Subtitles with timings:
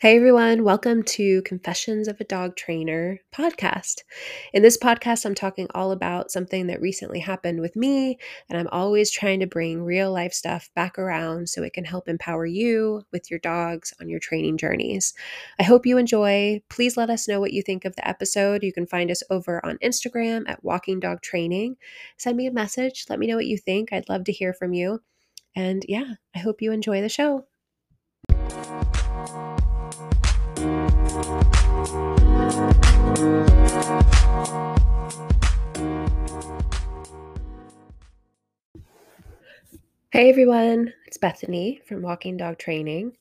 [0.00, 4.02] Hey everyone, welcome to Confessions of a Dog Trainer podcast.
[4.52, 8.16] In this podcast, I'm talking all about something that recently happened with me,
[8.48, 12.08] and I'm always trying to bring real life stuff back around so it can help
[12.08, 15.14] empower you with your dogs on your training journeys.
[15.58, 16.62] I hope you enjoy.
[16.70, 18.62] Please let us know what you think of the episode.
[18.62, 21.76] You can find us over on Instagram at Walking Dog Training.
[22.16, 23.92] Send me a message, let me know what you think.
[23.92, 25.02] I'd love to hear from you.
[25.56, 27.46] And yeah, I hope you enjoy the show.
[30.58, 30.64] Hey
[40.30, 43.12] everyone, it's Bethany from Walking Dog Training.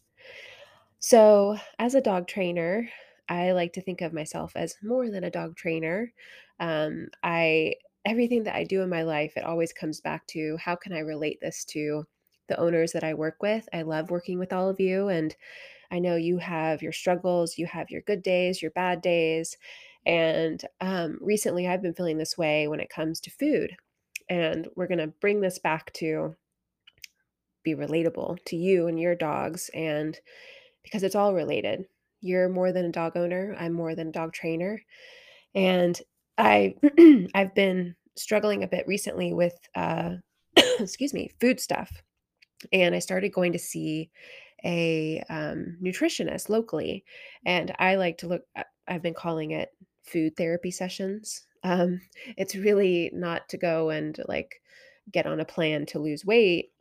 [0.97, 2.89] So, as a dog trainer,
[3.29, 6.11] I like to think of myself as more than a dog trainer.
[6.59, 7.75] Um, I
[8.05, 10.99] everything that I do in my life, it always comes back to how can I
[10.99, 12.03] relate this to
[12.47, 13.69] the owners that I work with.
[13.73, 15.35] I love working with all of you, and
[15.91, 19.57] I know you have your struggles, you have your good days, your bad days,
[20.07, 23.75] and um, recently I've been feeling this way when it comes to food.
[24.29, 26.35] And we're going to bring this back to
[27.63, 30.17] be relatable to you and your dogs and
[30.83, 31.85] because it's all related.
[32.21, 34.81] You're more than a dog owner, I'm more than a dog trainer.
[35.53, 35.99] And
[36.37, 36.75] I
[37.35, 40.15] I've been struggling a bit recently with uh
[40.79, 42.01] excuse me, food stuff.
[42.71, 44.09] And I started going to see
[44.63, 47.03] a um, nutritionist locally.
[47.45, 48.43] And I like to look,
[48.87, 49.69] I've been calling it
[50.03, 51.45] food therapy sessions.
[51.63, 52.01] Um,
[52.37, 54.61] it's really not to go and like
[55.11, 56.71] get on a plan to lose weight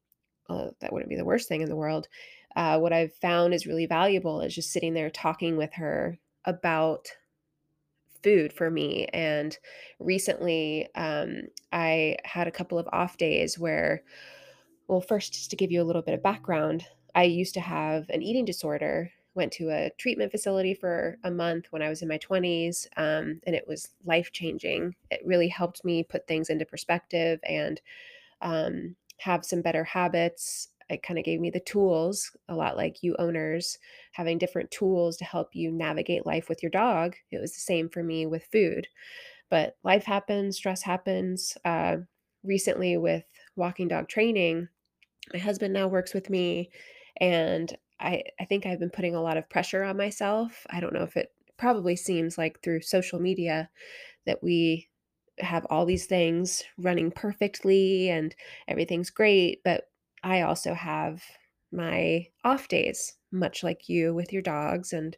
[0.48, 2.08] uh, that wouldn't be the worst thing in the world.
[2.54, 7.08] Uh, what I've found is really valuable is just sitting there talking with her about
[8.22, 9.06] food for me.
[9.12, 9.56] And
[10.00, 14.02] recently, um, I had a couple of off days where,
[14.88, 16.84] well, first, just to give you a little bit of background,
[17.16, 19.12] I used to have an eating disorder.
[19.34, 23.40] Went to a treatment facility for a month when I was in my 20s, um,
[23.46, 24.96] and it was life changing.
[25.10, 27.80] It really helped me put things into perspective and
[28.40, 30.70] um, have some better habits.
[30.90, 33.78] It kind of gave me the tools, a lot like you owners
[34.12, 37.16] having different tools to help you navigate life with your dog.
[37.30, 38.88] It was the same for me with food.
[39.50, 41.58] But life happens, stress happens.
[41.64, 41.98] Uh,
[42.44, 43.24] recently, with
[43.56, 44.68] walking dog training,
[45.32, 46.70] my husband now works with me,
[47.20, 50.66] and I, I think I've been putting a lot of pressure on myself.
[50.70, 53.70] I don't know if it probably seems like through social media
[54.26, 54.88] that we
[55.38, 58.34] have all these things running perfectly and
[58.68, 59.88] everything's great, but
[60.22, 61.22] I also have
[61.72, 65.16] my off days, much like you with your dogs and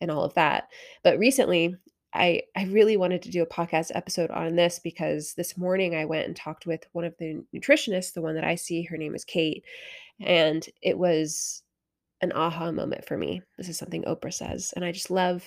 [0.00, 0.68] and all of that.
[1.02, 1.76] But recently,
[2.14, 6.04] I I really wanted to do a podcast episode on this because this morning I
[6.04, 9.14] went and talked with one of the nutritionists, the one that I see, her name
[9.14, 9.64] is Kate,
[10.20, 11.62] and it was
[12.20, 13.42] an aha moment for me.
[13.56, 15.44] This is something Oprah says, and I just love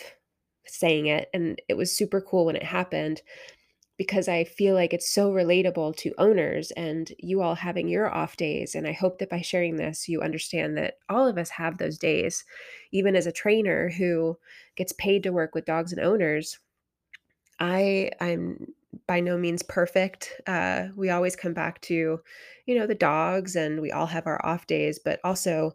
[0.65, 3.21] saying it and it was super cool when it happened
[3.97, 8.37] because I feel like it's so relatable to owners and you all having your off
[8.37, 8.73] days.
[8.73, 11.99] And I hope that by sharing this, you understand that all of us have those
[11.99, 12.43] days.
[12.91, 14.37] Even as a trainer who
[14.75, 16.57] gets paid to work with dogs and owners,
[17.59, 18.73] I I'm
[19.07, 20.39] by no means perfect.
[20.47, 22.19] Uh, we always come back to,
[22.65, 25.73] you know, the dogs, and we all have our off days, but also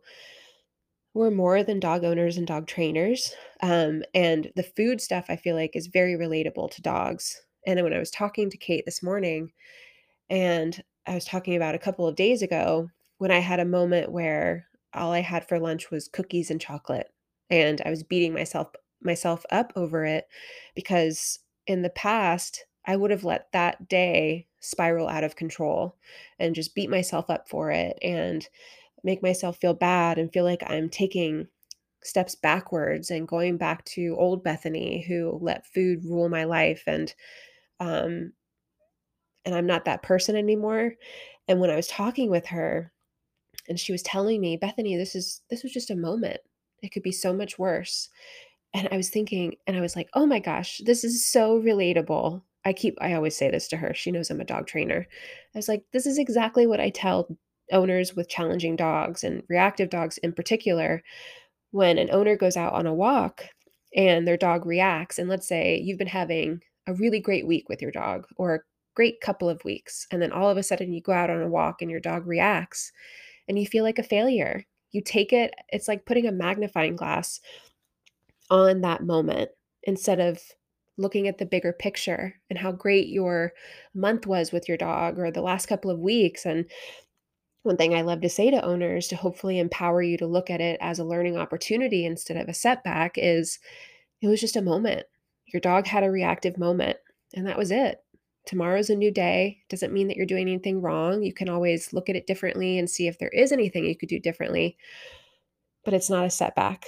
[1.15, 3.35] we're more than dog owners and dog trainers.
[3.63, 7.41] Um, and the food stuff I feel like is very relatable to dogs.
[7.67, 9.53] And when I was talking to Kate this morning,
[10.31, 14.13] and I was talking about a couple of days ago when I had a moment
[14.13, 17.09] where all I had for lunch was cookies and chocolate,
[17.51, 18.69] and I was beating myself
[19.01, 20.27] myself up over it
[20.75, 25.97] because in the past I would have let that day spiral out of control
[26.41, 28.49] and just beat myself up for it and
[29.05, 31.49] make myself feel bad and feel like I'm taking
[32.05, 37.15] steps backwards and going back to old Bethany who let food rule my life and
[37.81, 38.33] um
[39.45, 40.95] and I'm not that person anymore.
[41.47, 42.93] And when I was talking with her
[43.69, 46.41] and she was telling me, "Bethany, this is this was just a moment.
[46.83, 48.11] It could be so much worse."
[48.75, 52.43] And I was thinking and I was like, "Oh my gosh, this is so relatable."
[52.69, 53.95] I keep I always say this to her.
[53.95, 55.07] She knows I'm a dog trainer.
[55.55, 57.29] I was like, "This is exactly what I tell
[57.73, 61.03] owners with challenging dogs and reactive dogs in particular
[61.71, 63.45] when an owner goes out on a walk
[63.95, 67.83] and their dog reacts and let's say you've been having a really great week with
[67.83, 68.61] your dog or a
[68.95, 71.49] great couple of weeks and then all of a sudden you go out on a
[71.49, 72.93] walk and your dog reacts
[73.49, 77.41] and you feel like a failure you take it it's like putting a magnifying glass
[78.51, 79.51] on that moment
[79.85, 80.41] instead of
[80.99, 83.53] looking at the bigger picture and how great your
[83.95, 86.67] month was with your dog or the last couple of weeks and
[87.63, 90.61] one thing I love to say to owners to hopefully empower you to look at
[90.61, 93.59] it as a learning opportunity instead of a setback is
[94.23, 95.07] it was just a moment.
[95.47, 96.97] Your dog had a reactive moment,
[97.35, 98.03] and that was it.
[98.47, 99.59] Tomorrow's a new day.
[99.69, 101.23] Doesn't mean that you're doing anything wrong.
[101.23, 104.09] You can always look at it differently and see if there is anything you could
[104.09, 104.77] do differently,
[105.85, 106.87] but it's not a setback.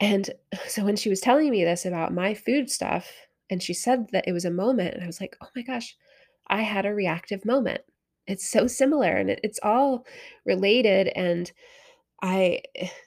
[0.00, 0.30] And
[0.68, 3.10] so when she was telling me this about my food stuff,
[3.50, 5.96] and she said that it was a moment, and I was like, oh my gosh,
[6.46, 7.82] I had a reactive moment.
[8.26, 10.06] It's so similar and it, it's all
[10.44, 11.08] related.
[11.08, 11.50] And
[12.22, 12.60] I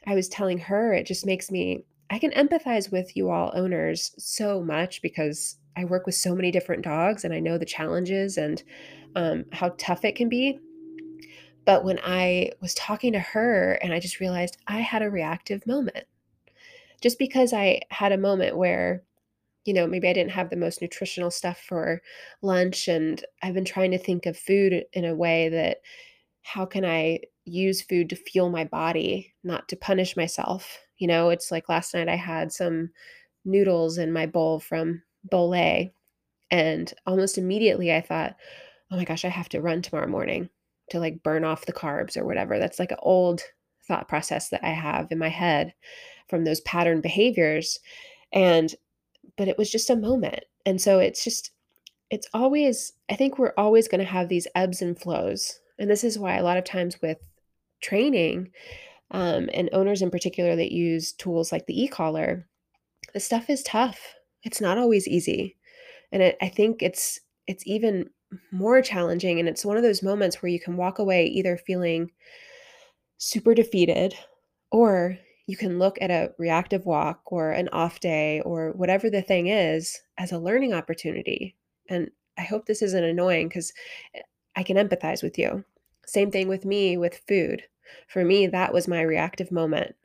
[0.05, 4.13] I was telling her it just makes me I can empathize with you all owners
[4.17, 8.37] so much because I work with so many different dogs and I know the challenges
[8.37, 8.63] and
[9.15, 10.59] um, how tough it can be.
[11.65, 15.67] But when I was talking to her and I just realized I had a reactive
[15.67, 16.05] moment,
[17.01, 19.03] just because I had a moment where,
[19.67, 22.01] you know, maybe I didn't have the most nutritional stuff for
[22.41, 25.79] lunch and I've been trying to think of food in a way that
[26.41, 30.79] how can I use food to fuel my body, not to punish myself?
[30.97, 32.91] You know, it's like last night I had some
[33.43, 35.91] noodles in my bowl from Bolay,
[36.51, 38.37] and almost immediately I thought,
[38.91, 40.49] "Oh my gosh, I have to run tomorrow morning
[40.91, 43.43] to like burn off the carbs or whatever." That's like an old
[43.87, 45.73] thought process that I have in my head
[46.29, 47.79] from those pattern behaviors.
[48.33, 48.73] And
[49.37, 50.43] but it was just a moment.
[50.65, 51.51] And so it's just
[52.09, 55.59] it's always I think we're always going to have these ebbs and flows.
[55.79, 57.19] And this is why a lot of times with
[57.81, 58.51] training
[59.11, 62.47] um, and owners in particular that use tools like the e-collar,
[63.13, 63.99] the stuff is tough.
[64.43, 65.55] It's not always easy.
[66.11, 68.09] And it, I think it's it's even
[68.51, 72.11] more challenging and it's one of those moments where you can walk away either feeling
[73.17, 74.13] super defeated
[74.71, 79.21] or you can look at a reactive walk or an off day or whatever the
[79.21, 81.55] thing is as a learning opportunity.
[81.89, 83.71] And I hope this isn't annoying because
[84.13, 84.21] eh,
[84.55, 85.63] I can empathize with you.
[86.05, 87.63] Same thing with me with food.
[88.09, 89.95] For me, that was my reactive moment.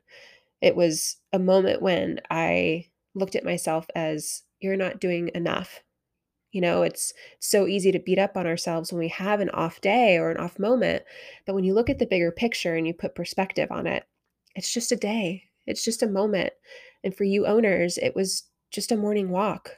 [0.61, 5.83] It was a moment when I looked at myself as, you're not doing enough.
[6.53, 9.81] You know, it's so easy to beat up on ourselves when we have an off
[9.81, 11.03] day or an off moment.
[11.45, 14.05] But when you look at the bigger picture and you put perspective on it,
[14.55, 16.53] it's just a day, it's just a moment.
[17.03, 19.77] And for you owners, it was just a morning walk.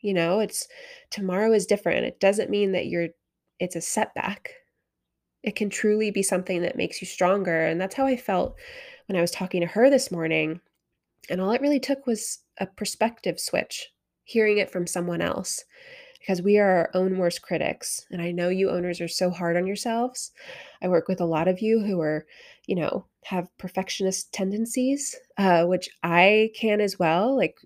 [0.00, 0.68] You know, it's
[1.10, 2.06] tomorrow is different.
[2.06, 3.08] It doesn't mean that you're,
[3.58, 4.52] it's a setback.
[5.42, 7.66] It can truly be something that makes you stronger.
[7.66, 8.56] And that's how I felt
[9.06, 10.60] when I was talking to her this morning.
[11.30, 13.90] And all it really took was a perspective switch,
[14.24, 15.64] hearing it from someone else
[16.26, 18.04] because we are our own worst critics.
[18.10, 20.32] And I know you owners are so hard on yourselves.
[20.82, 22.26] I work with a lot of you who are,
[22.66, 27.36] you know, have perfectionist tendencies, uh, which I can as well.
[27.36, 27.56] Like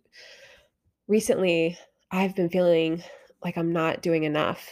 [1.09, 1.79] recently,
[2.11, 3.03] I've been feeling
[3.43, 4.69] like I'm not doing enough.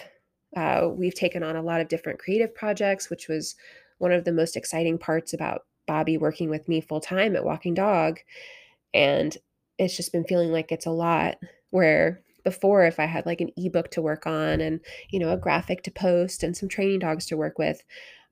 [0.55, 3.56] Uh, we've taken on a lot of different creative projects, which was
[3.96, 7.73] one of the most exciting parts about Bobby working with me full time at Walking
[7.73, 8.19] Dog.
[8.93, 9.34] And
[9.79, 11.37] it's just been feeling like it's a lot
[11.70, 14.80] where before if I had like an ebook to work on and,
[15.10, 17.82] you know, a graphic to post and some training dogs to work with,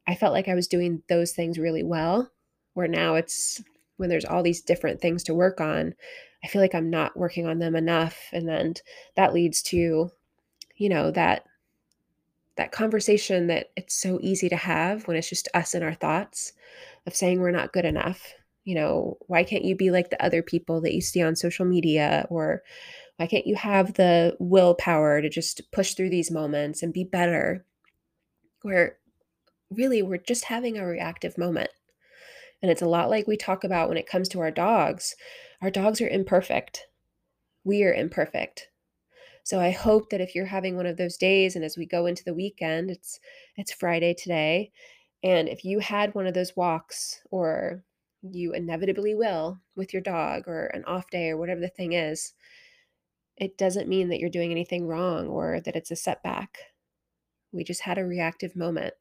[0.06, 2.30] I felt like I was doing those things really well.
[2.72, 3.62] Where now it's
[3.98, 5.94] when there's all these different things to work on,
[6.42, 8.16] I feel like I'm not working on them enough.
[8.32, 8.74] And then
[9.16, 10.10] that leads to,
[10.76, 11.44] you know, that
[12.56, 16.54] that conversation that it's so easy to have when it's just us and our thoughts
[17.06, 18.32] of saying we're not good enough.
[18.64, 21.66] You know, why can't you be like the other people that you see on social
[21.66, 22.26] media?
[22.30, 22.62] Or
[23.16, 27.64] why can't you have the willpower to just push through these moments and be better?
[28.62, 28.98] Where
[29.70, 31.70] really we're just having a reactive moment.
[32.62, 35.14] And it's a lot like we talk about when it comes to our dogs.
[35.60, 36.86] Our dogs are imperfect.
[37.64, 38.68] We are imperfect.
[39.42, 42.06] So I hope that if you're having one of those days and as we go
[42.06, 43.20] into the weekend, it's
[43.56, 44.72] it's Friday today,
[45.22, 47.84] and if you had one of those walks or
[48.22, 52.32] you inevitably will with your dog or an off day or whatever the thing is,
[53.36, 56.58] it doesn't mean that you're doing anything wrong or that it's a setback.
[57.52, 58.94] We just had a reactive moment.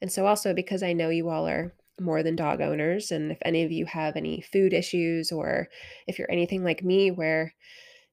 [0.00, 3.38] And so, also because I know you all are more than dog owners, and if
[3.44, 5.68] any of you have any food issues, or
[6.06, 7.54] if you're anything like me where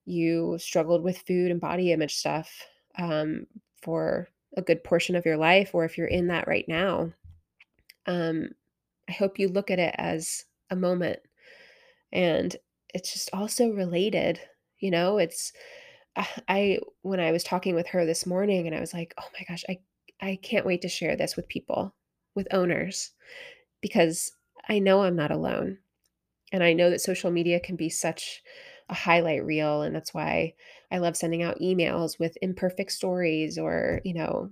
[0.05, 2.49] you struggled with food and body image stuff
[2.97, 3.45] um,
[3.81, 7.11] for a good portion of your life, or if you're in that right now,
[8.05, 8.49] um,
[9.07, 11.19] I hope you look at it as a moment.
[12.11, 12.55] And
[12.93, 14.39] it's just also related,
[14.79, 15.53] you know, it's
[16.47, 19.45] I when I was talking with her this morning and I was like, "Oh my
[19.47, 19.79] gosh, I
[20.21, 21.95] I can't wait to share this with people,
[22.35, 23.11] with owners,
[23.81, 24.31] because
[24.69, 25.79] I know I'm not alone.
[26.51, 28.41] And I know that social media can be such
[28.89, 30.55] a highlight reel, and that's why
[30.91, 34.51] I love sending out emails with imperfect stories or, you know,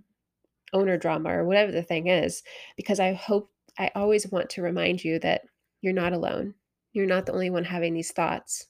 [0.74, 2.44] owner drama or whatever the thing is,
[2.78, 5.44] because I hope I always want to remind you that
[5.82, 6.56] you're not alone.
[6.94, 8.68] You're not the only one having these thoughts.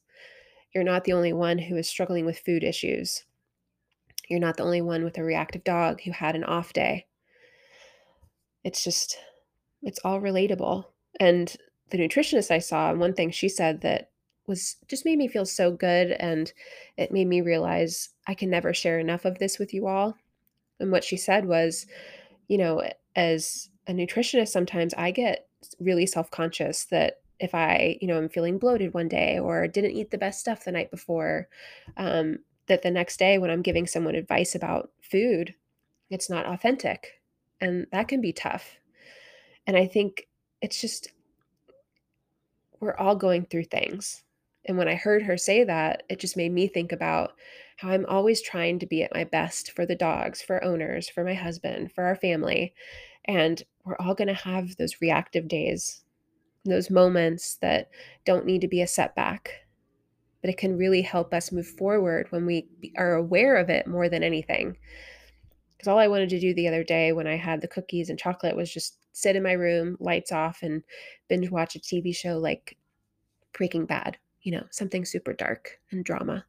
[0.74, 3.24] You're not the only one who is struggling with food issues.
[4.30, 7.08] You're not the only one with a reactive dog who had an off day.
[8.64, 9.18] It's just,
[9.82, 10.86] it's all relatable.
[11.20, 11.56] And
[11.90, 14.12] the nutritionist I saw, one thing she said that
[14.46, 16.52] was just made me feel so good and
[16.98, 20.18] it made me realize I can never share enough of this with you all.
[20.80, 21.86] And what she said was,
[22.48, 25.48] you know, as a nutritionist, sometimes I get
[25.80, 29.92] really self conscious that if I, you know, I'm feeling bloated one day or didn't
[29.92, 31.48] eat the best stuff the night before,
[31.98, 35.56] um, that the next day when I'm giving someone advice about food,
[36.10, 37.22] it's not authentic.
[37.62, 38.78] And that can be tough.
[39.66, 40.28] And I think
[40.62, 41.12] it's just,
[42.80, 44.24] we're all going through things.
[44.66, 47.34] And when I heard her say that, it just made me think about
[47.78, 51.24] how I'm always trying to be at my best for the dogs, for owners, for
[51.24, 52.74] my husband, for our family.
[53.26, 56.04] And we're all going to have those reactive days,
[56.70, 57.90] those moments that
[58.26, 59.52] don't need to be a setback,
[60.42, 64.10] but it can really help us move forward when we are aware of it more
[64.10, 64.78] than anything.
[65.78, 68.18] Because all I wanted to do the other day when I had the cookies and
[68.18, 70.84] chocolate was just sit in my room, lights off, and
[71.28, 72.78] binge watch a TV show like
[73.54, 76.46] Breaking Bad, you know, something super dark and drama.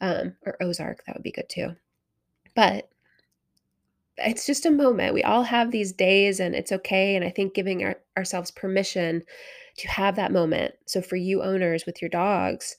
[0.00, 1.74] Um, or Ozark, that would be good too.
[2.54, 2.88] But
[4.18, 5.14] it's just a moment.
[5.14, 7.16] We all have these days and it's okay.
[7.16, 9.22] And I think giving our, ourselves permission
[9.78, 10.74] to have that moment.
[10.86, 12.76] So, for you owners with your dogs,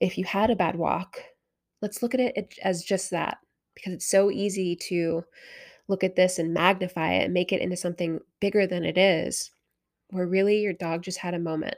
[0.00, 1.18] if you had a bad walk,
[1.80, 3.38] let's look at it as just that
[3.74, 5.24] because it's so easy to
[5.88, 9.50] look at this and magnify it and make it into something bigger than it is,
[10.10, 11.76] where really your dog just had a moment.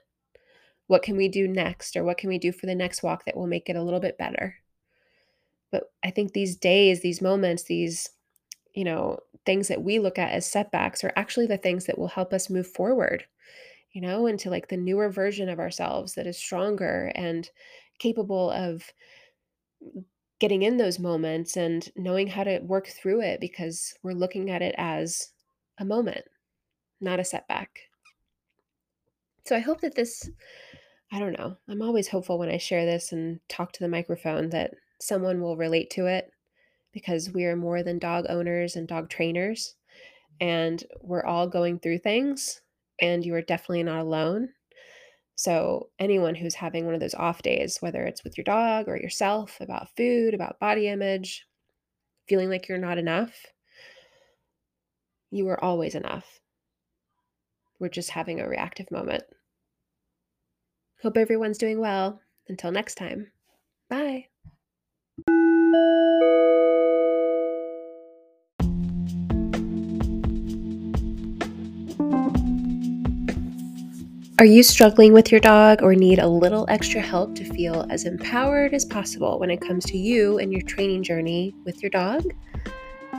[0.87, 3.37] What can we do next, or what can we do for the next walk that
[3.37, 4.57] will make it a little bit better?
[5.71, 8.11] But I think these days, these moments, these
[8.75, 12.09] you know, things that we look at as setbacks are actually the things that will
[12.09, 13.25] help us move forward,
[13.93, 17.51] you know, into like the newer version of ourselves that is stronger and
[17.99, 18.93] capable of
[20.41, 24.63] getting in those moments and knowing how to work through it because we're looking at
[24.63, 25.31] it as
[25.79, 26.25] a moment,
[27.01, 27.79] not a setback.
[29.45, 30.29] So I hope that this,
[31.13, 34.51] I don't know, I'm always hopeful when I share this and talk to the microphone
[34.51, 36.34] that someone will relate to it
[36.95, 39.75] because we are more than dog owners and dog trainers.
[40.41, 40.47] Mm-hmm.
[40.47, 42.63] And we're all going through things,
[43.01, 44.51] and you are definitely not alone.
[45.37, 48.97] So, anyone who's having one of those off days, whether it's with your dog or
[48.97, 51.45] yourself, about food, about body image,
[52.29, 53.47] feeling like you're not enough,
[55.31, 56.41] you are always enough.
[57.81, 59.25] We're just having a reactive moment.
[61.03, 62.21] Hope everyone's doing well.
[62.49, 63.33] Until next time,
[63.89, 64.27] bye.
[74.45, 78.05] Are you struggling with your dog or need a little extra help to feel as
[78.05, 82.23] empowered as possible when it comes to you and your training journey with your dog?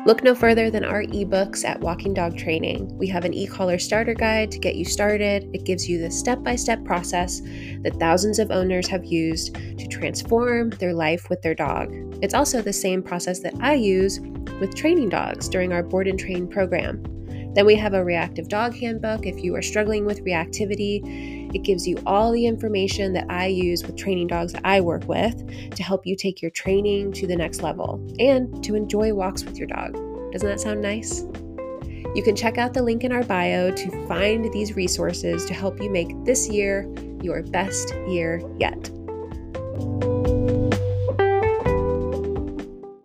[0.06, 2.96] Look no further than our ebooks at Walking Dog Training.
[2.96, 5.50] We have an e collar starter guide to get you started.
[5.52, 7.42] It gives you the step by step process
[7.82, 11.92] that thousands of owners have used to transform their life with their dog.
[12.22, 14.20] It's also the same process that I use
[14.60, 17.15] with training dogs during our board and train program.
[17.56, 21.56] Then we have a reactive dog handbook if you are struggling with reactivity.
[21.56, 25.08] It gives you all the information that I use with training dogs that I work
[25.08, 29.46] with to help you take your training to the next level and to enjoy walks
[29.46, 29.94] with your dog.
[30.34, 31.22] Doesn't that sound nice?
[32.14, 35.82] You can check out the link in our bio to find these resources to help
[35.82, 38.90] you make this year your best year yet.